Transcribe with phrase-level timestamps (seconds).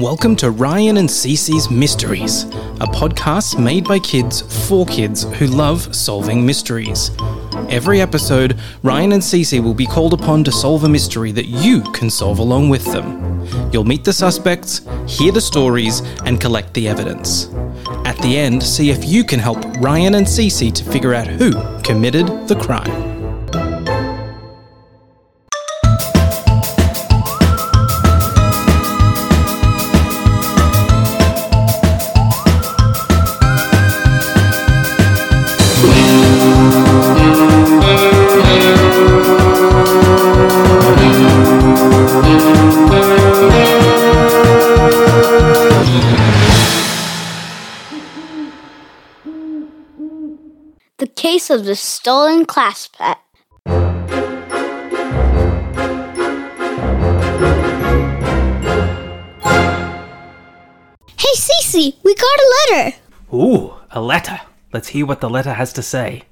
[0.00, 2.42] Welcome to Ryan and Cece's Mysteries,
[2.80, 7.12] a podcast made by kids for kids who love solving mysteries.
[7.68, 11.80] Every episode, Ryan and Cece will be called upon to solve a mystery that you
[11.92, 13.40] can solve along with them.
[13.72, 17.46] You'll meet the suspects, hear the stories, and collect the evidence.
[18.04, 21.52] At the end, see if you can help Ryan and Cece to figure out who
[21.82, 23.13] committed the crime.
[51.44, 53.18] Case of the stolen class pet.
[61.16, 62.96] Hey Cece, we got a letter.
[63.32, 64.40] Ooh, a letter.
[64.72, 66.22] Let's hear what the letter has to say.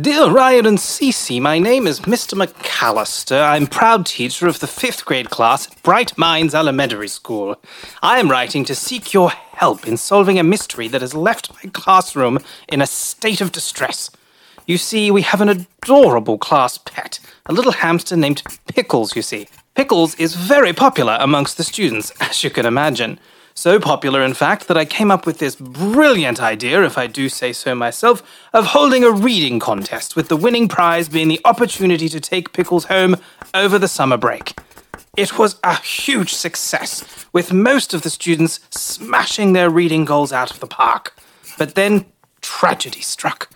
[0.00, 2.34] Dear Ryan and Cece, my name is Mr.
[2.34, 3.40] McAllister.
[3.40, 7.54] I'm proud teacher of the fifth grade class at Bright Minds Elementary School.
[8.02, 11.70] I am writing to seek your help in solving a mystery that has left my
[11.70, 14.10] classroom in a state of distress.
[14.66, 19.46] You see, we have an adorable class pet, a little hamster named Pickles, you see.
[19.76, 23.20] Pickles is very popular amongst the students, as you can imagine.
[23.56, 27.28] So popular, in fact, that I came up with this brilliant idea, if I do
[27.28, 28.20] say so myself,
[28.52, 32.86] of holding a reading contest, with the winning prize being the opportunity to take Pickles
[32.86, 33.16] home
[33.54, 34.58] over the summer break.
[35.16, 40.50] It was a huge success, with most of the students smashing their reading goals out
[40.50, 41.14] of the park.
[41.56, 42.06] But then
[42.40, 43.48] tragedy struck.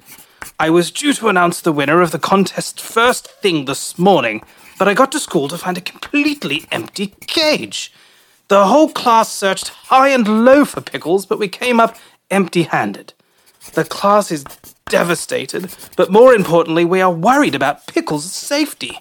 [0.61, 4.45] I was due to announce the winner of the contest first thing this morning,
[4.79, 7.93] but I got to school to find a completely empty cage.
[8.49, 11.99] The whole class searched high and low for Pickles, but we came up
[12.31, 13.13] empty handed.
[13.75, 14.45] The class is
[14.87, 18.99] devastated, but more importantly, we are worried about Pickles' safety.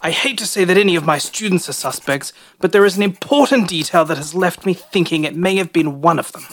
[0.00, 3.02] I hate to say that any of my students are suspects, but there is an
[3.02, 6.44] important detail that has left me thinking it may have been one of them.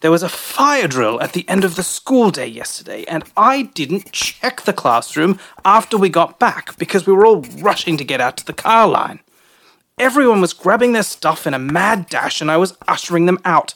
[0.00, 3.62] There was a fire drill at the end of the school day yesterday, and I
[3.62, 8.20] didn't check the classroom after we got back because we were all rushing to get
[8.20, 9.20] out to the car line.
[10.00, 13.74] Everyone was grabbing their stuff in a mad dash, and I was ushering them out.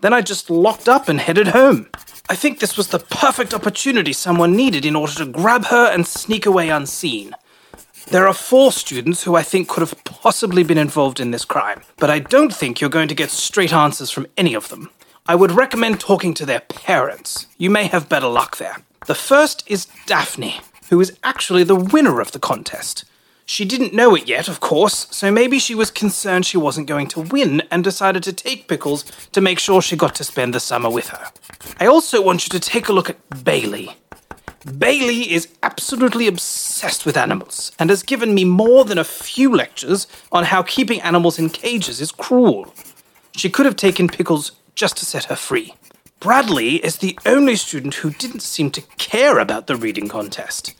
[0.00, 1.90] Then I just locked up and headed home.
[2.30, 6.06] I think this was the perfect opportunity someone needed in order to grab her and
[6.06, 7.34] sneak away unseen.
[8.06, 11.82] There are four students who I think could have possibly been involved in this crime,
[11.98, 14.88] but I don't think you're going to get straight answers from any of them.
[15.26, 17.48] I would recommend talking to their parents.
[17.58, 18.78] You may have better luck there.
[19.06, 20.58] The first is Daphne,
[20.88, 23.04] who is actually the winner of the contest.
[23.48, 27.06] She didn't know it yet, of course, so maybe she was concerned she wasn't going
[27.08, 30.58] to win and decided to take Pickles to make sure she got to spend the
[30.58, 31.30] summer with her.
[31.78, 33.96] I also want you to take a look at Bailey.
[34.78, 40.08] Bailey is absolutely obsessed with animals and has given me more than a few lectures
[40.32, 42.74] on how keeping animals in cages is cruel.
[43.36, 45.72] She could have taken Pickles just to set her free.
[46.18, 50.74] Bradley is the only student who didn't seem to care about the reading contest.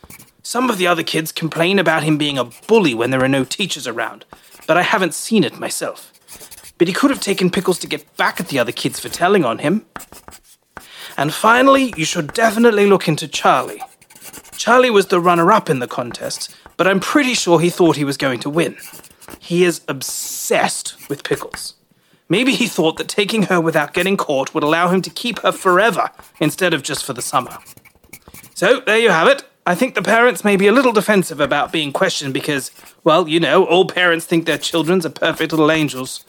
[0.47, 3.43] Some of the other kids complain about him being a bully when there are no
[3.43, 4.23] teachers around,
[4.65, 6.13] but I haven't seen it myself.
[6.77, 9.43] But he could have taken Pickles to get back at the other kids for telling
[9.43, 9.85] on him.
[11.17, 13.81] And finally, you should definitely look into Charlie.
[14.55, 18.05] Charlie was the runner up in the contest, but I'm pretty sure he thought he
[18.05, 18.77] was going to win.
[19.39, 21.73] He is obsessed with Pickles.
[22.29, 25.51] Maybe he thought that taking her without getting caught would allow him to keep her
[25.51, 26.09] forever
[26.39, 27.57] instead of just for the summer.
[28.53, 29.43] So, there you have it.
[29.67, 32.71] I think the parents may be a little defensive about being questioned because,
[33.03, 36.23] well, you know, all parents think their children are perfect little angels.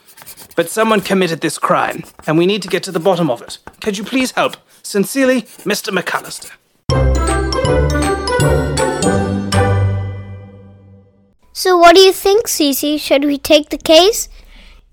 [0.57, 3.59] But someone committed this crime, and we need to get to the bottom of it.
[3.81, 4.57] Could you please help?
[4.83, 5.97] Sincerely, Mr.
[5.97, 6.51] McAllister.
[11.53, 12.99] So what do you think, Cece?
[12.99, 14.29] Should we take the case?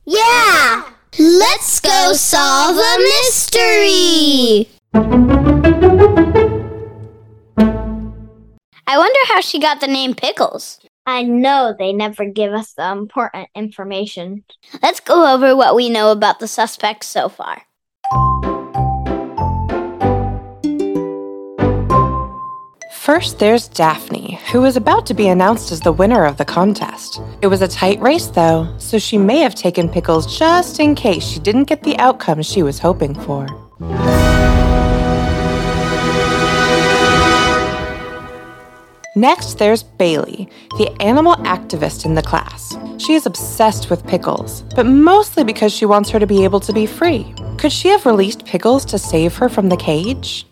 [0.06, 0.83] Yeah!
[1.18, 4.69] Let's go solve a mystery!
[9.45, 10.80] She got the name Pickles.
[11.06, 14.44] I know they never give us the important information.
[14.81, 17.62] Let's go over what we know about the suspects so far.
[22.92, 27.21] First, there's Daphne, who was about to be announced as the winner of the contest.
[27.44, 31.24] It was a tight race, though, so she may have taken Pickles just in case
[31.24, 33.64] she didn't get the outcome she was hoping for.
[39.17, 42.77] Next, there's Bailey, the animal activist in the class.
[42.97, 46.73] She is obsessed with Pickles, but mostly because she wants her to be able to
[46.73, 47.33] be free.
[47.57, 50.45] Could she have released Pickles to save her from the cage?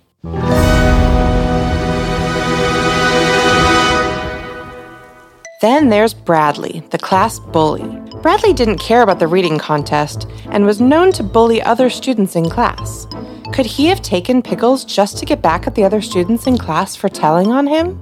[5.60, 7.84] Then there's Bradley, the class bully.
[8.22, 12.50] Bradley didn't care about the reading contest and was known to bully other students in
[12.50, 13.08] class.
[13.54, 16.96] Could he have taken Pickles just to get back at the other students in class
[16.96, 18.02] for telling on him?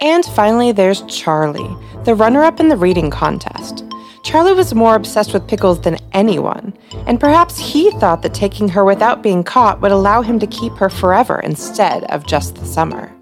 [0.00, 3.84] And finally, there's Charlie, the runner up in the reading contest.
[4.24, 6.72] Charlie was more obsessed with Pickles than anyone,
[7.06, 10.72] and perhaps he thought that taking her without being caught would allow him to keep
[10.78, 13.12] her forever instead of just the summer.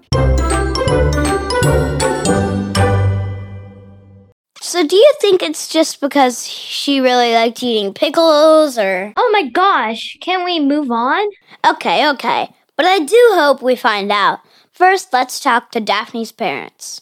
[4.69, 9.11] So, do you think it's just because she really liked eating pickles, or.
[9.17, 11.27] Oh my gosh, can we move on?
[11.67, 12.53] Okay, okay.
[12.75, 14.41] But I do hope we find out.
[14.71, 17.01] First, let's talk to Daphne's parents.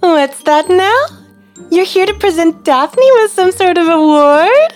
[0.00, 1.06] What's that now?
[1.70, 4.74] You're here to present Daphne with some sort of award?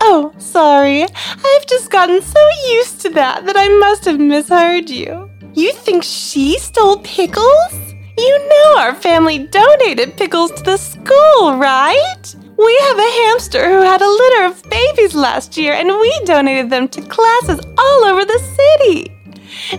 [0.00, 1.04] Oh, sorry.
[1.04, 5.30] I've just gotten so used to that that I must have misheard you.
[5.56, 7.94] You think she stole pickles?
[8.18, 12.36] You know our family donated pickles to the school, right?
[12.58, 16.68] We have a hamster who had a litter of babies last year, and we donated
[16.68, 19.16] them to classes all over the city.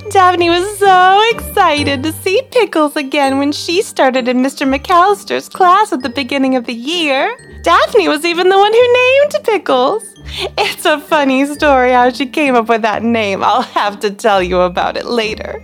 [0.09, 4.67] Daphne was so excited to see Pickles again when she started in Mr.
[4.67, 7.56] McAllister's class at the beginning of the year.
[7.67, 10.15] Daphne was even the one who named Pickles.
[10.57, 13.43] It's a funny story how she came up with that name.
[13.43, 15.61] I'll have to tell you about it later.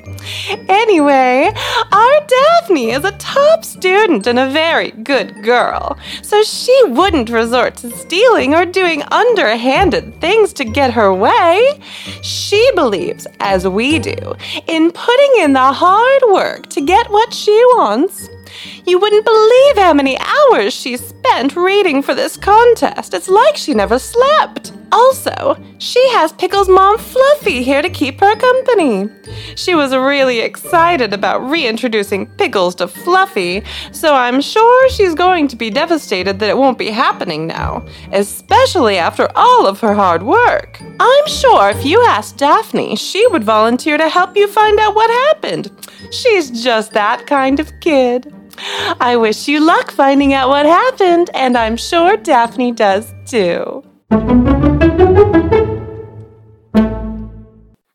[0.68, 1.50] Anyway,
[1.94, 7.78] our Daphne is a top student and a very good girl, so she wouldn't resort
[7.78, 11.80] to stealing or doing underhanded things to get her way.
[12.22, 14.36] She believes, as we do,
[14.68, 18.28] in putting in the hard work to get what she wants.
[18.86, 23.14] You wouldn't believe how many hours she spent reading for this contest.
[23.14, 24.74] It's like she never slept.
[24.94, 29.10] Also, she has Pickle's mom Fluffy here to keep her company.
[29.56, 35.56] She was really excited about reintroducing Pickles to Fluffy, so I'm sure she's going to
[35.56, 40.80] be devastated that it won't be happening now, especially after all of her hard work.
[41.00, 45.10] I'm sure if you asked Daphne, she would volunteer to help you find out what
[45.28, 45.72] happened.
[46.12, 48.32] She's just that kind of kid.
[48.58, 53.84] I wish you luck finding out what happened, and I'm sure Daphne does too.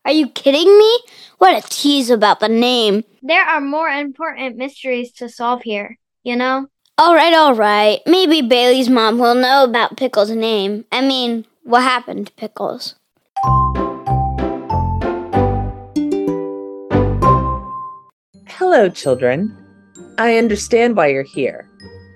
[0.05, 0.99] Are you kidding me?
[1.39, 3.05] What a tease about the name.
[3.23, 6.67] There are more important mysteries to solve here, you know?
[6.97, 8.01] All right, all right.
[8.07, 10.85] Maybe Bailey's mom will know about Pickles' name.
[10.91, 12.97] I mean, what happened to Pickles?
[18.49, 19.68] Hello, children.
[20.19, 21.71] I understand why you're here.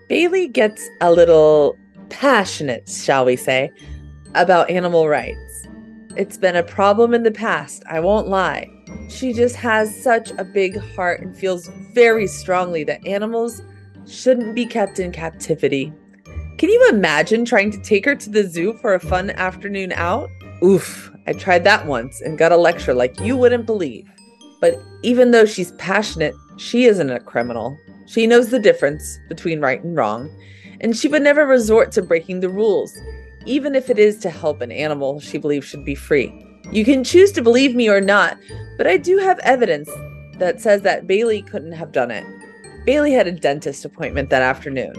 [0.08, 1.78] Bailey gets a little
[2.08, 3.70] passionate, shall we say,
[4.34, 5.68] about animal rights.
[6.16, 8.68] It's been a problem in the past, I won't lie.
[9.08, 13.62] She just has such a big heart and feels very strongly that animals
[14.04, 15.92] shouldn't be kept in captivity.
[16.58, 20.28] Can you imagine trying to take her to the zoo for a fun afternoon out?
[20.60, 24.10] Oof, I tried that once and got a lecture like you wouldn't believe.
[24.60, 27.78] But even though she's passionate, she isn't a criminal.
[28.06, 30.30] She knows the difference between right and wrong,
[30.80, 32.96] and she would never resort to breaking the rules,
[33.46, 36.32] even if it is to help an animal she believes should be free.
[36.70, 38.38] You can choose to believe me or not,
[38.78, 39.90] but I do have evidence
[40.38, 42.24] that says that Bailey couldn't have done it.
[42.86, 44.94] Bailey had a dentist appointment that afternoon.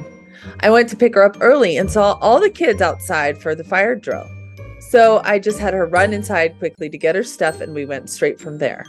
[0.59, 3.63] I went to pick her up early and saw all the kids outside for the
[3.63, 4.29] fire drill.
[4.79, 8.09] So I just had her run inside quickly to get her stuff, and we went
[8.09, 8.85] straight from there.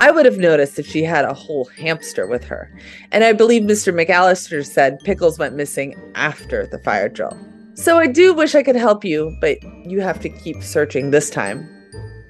[0.00, 2.70] I would have noticed if she had a whole hamster with her.
[3.12, 3.94] And I believe Mr.
[3.94, 7.38] McAllister said Pickles went missing after the fire drill.
[7.74, 11.30] So I do wish I could help you, but you have to keep searching this
[11.30, 11.68] time.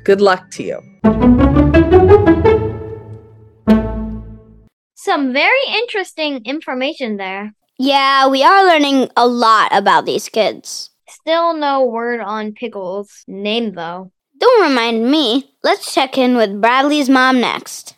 [0.04, 0.80] Good luck to you.
[4.94, 7.54] Some very interesting information there.
[7.78, 10.90] Yeah, we are learning a lot about these kids.
[11.08, 14.12] Still no word on Pickles' name, though.
[14.38, 15.50] Don't remind me.
[15.62, 17.94] Let's check in with Bradley's mom next.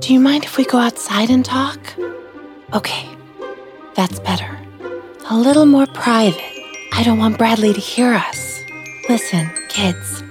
[0.00, 1.78] Do you mind if we go outside and talk?
[2.74, 3.08] Okay,
[3.94, 4.58] that's better.
[5.30, 6.42] A little more private.
[6.92, 8.60] I don't want Bradley to hear us.
[9.08, 10.22] Listen, kids,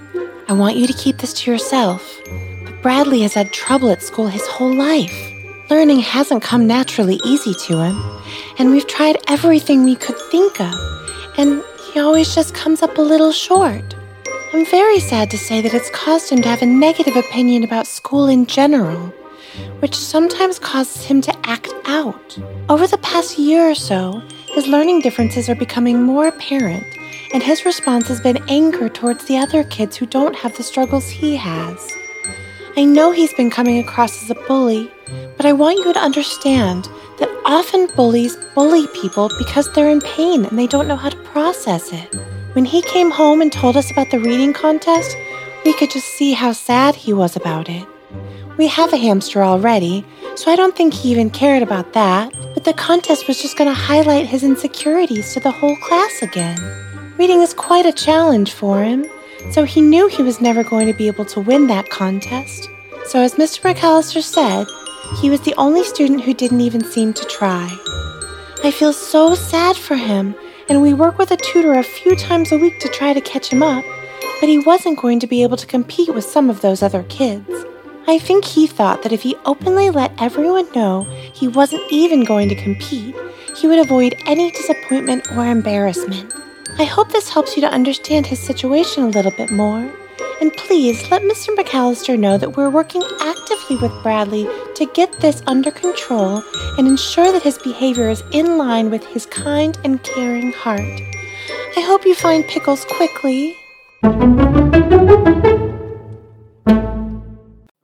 [0.50, 2.20] I want you to keep this to yourself.
[2.66, 5.27] But Bradley has had trouble at school his whole life.
[5.70, 8.22] Learning hasn't come naturally easy to him,
[8.58, 10.74] and we've tried everything we could think of,
[11.38, 13.96] and he always just comes up a little short.
[14.54, 17.86] I'm very sad to say that it's caused him to have a negative opinion about
[17.86, 19.14] school in general,
[19.80, 22.38] which sometimes causes him to act out.
[22.70, 24.22] Over the past year or so,
[24.54, 26.86] his learning differences are becoming more apparent,
[27.34, 31.10] and his response has been anger towards the other kids who don't have the struggles
[31.10, 31.92] he has.
[32.78, 34.90] I know he's been coming across as a bully,
[35.36, 40.46] but I want you to understand that often bullies bully people because they're in pain
[40.46, 42.14] and they don't know how to process it.
[42.54, 45.16] When he came home and told us about the reading contest,
[45.66, 47.86] we could just see how sad he was about it.
[48.58, 50.04] We have a hamster already,
[50.36, 53.70] so I don't think he even cared about that, but the contest was just going
[53.70, 56.58] to highlight his insecurities to the whole class again.
[57.18, 59.06] Reading is quite a challenge for him,
[59.52, 62.70] so he knew he was never going to be able to win that contest.
[63.06, 63.62] So, as Mr.
[63.62, 64.68] McAllister said,
[65.22, 67.70] he was the only student who didn't even seem to try.
[68.64, 70.36] I feel so sad for him,
[70.70, 73.50] and we work with a tutor a few times a week to try to catch
[73.50, 73.86] him up,
[74.40, 77.50] but he wasn't going to be able to compete with some of those other kids.
[78.08, 82.50] I think he thought that if he openly let everyone know he wasn't even going
[82.50, 83.16] to compete,
[83.56, 86.34] he would avoid any disappointment or embarrassment.
[86.80, 89.92] I hope this helps you to understand his situation a little bit more.
[90.40, 91.56] And please let Mr.
[91.56, 96.44] McAllister know that we're working actively with Bradley to get this under control
[96.78, 101.02] and ensure that his behavior is in line with his kind and caring heart.
[101.76, 103.58] I hope you find Pickles quickly.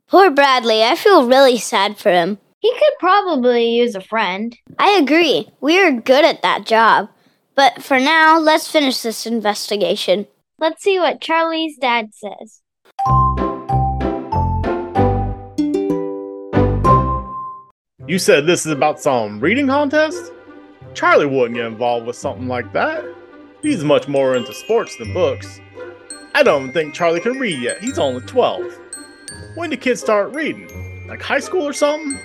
[0.07, 2.37] Poor Bradley, I feel really sad for him.
[2.59, 4.55] He could probably use a friend.
[4.77, 5.49] I agree.
[5.59, 7.09] We are good at that job.
[7.55, 10.27] But for now, let's finish this investigation.
[10.59, 12.61] Let's see what Charlie's dad says.
[18.05, 20.31] You said this is about some reading contest?
[20.93, 23.03] Charlie wouldn't get involved with something like that.
[23.61, 25.59] He's much more into sports than books.
[26.35, 27.81] I don't think Charlie can read yet.
[27.81, 28.79] He's only 12.
[29.55, 31.07] When do kids start reading?
[31.07, 32.19] Like high school or something?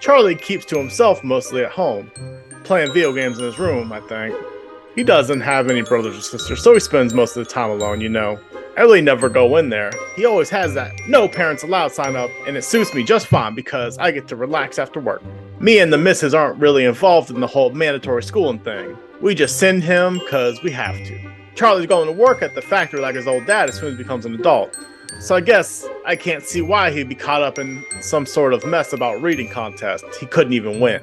[0.00, 2.10] Charlie keeps to himself mostly at home,
[2.64, 4.34] playing video games in his room, I think.
[4.96, 8.00] He doesn't have any brothers or sisters, so he spends most of the time alone,
[8.00, 8.40] you know.
[8.78, 9.92] I really never go in there.
[10.16, 13.54] He always has that no parents allowed sign up, and it suits me just fine
[13.54, 15.22] because I get to relax after work.
[15.60, 18.96] Me and the missus aren't really involved in the whole mandatory schooling thing.
[19.20, 21.30] We just send him because we have to.
[21.54, 24.02] Charlie's going to work at the factory like his old dad as soon as he
[24.02, 24.78] becomes an adult.
[25.20, 28.64] So I guess I can't see why he'd be caught up in some sort of
[28.64, 31.02] mess about reading contest he couldn't even win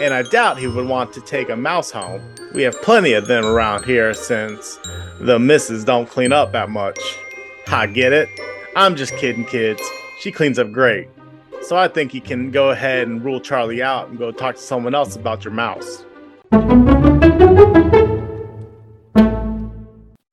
[0.00, 2.22] and I doubt he would want to take a mouse home.
[2.54, 4.78] We have plenty of them around here since
[5.20, 6.98] the missus don't clean up that much.
[7.68, 8.28] I get it.
[8.76, 9.80] I'm just kidding, kids.
[10.20, 11.08] She cleans up great.
[11.62, 14.60] So I think you can go ahead and rule Charlie out and go talk to
[14.60, 16.04] someone else about your mouse.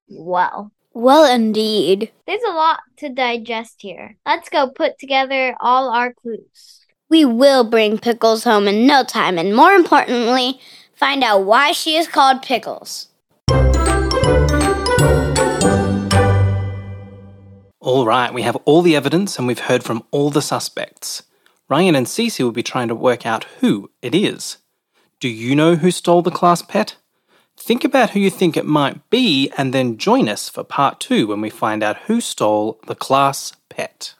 [0.07, 2.11] Well, Well, indeed.
[2.25, 4.17] there's a lot to digest here.
[4.25, 6.78] Let's go put together all our clues.
[7.09, 10.59] We will bring Pickles home in no time, and more importantly,
[10.93, 13.07] find out why she is called Pickles.
[17.79, 21.23] All right, we have all the evidence and we've heard from all the suspects.
[21.67, 24.57] Ryan and Cece will be trying to work out who it is.
[25.19, 26.97] Do you know who stole the class pet?
[27.57, 31.27] Think about who you think it might be and then join us for part two
[31.27, 34.13] when we find out who stole the class pet.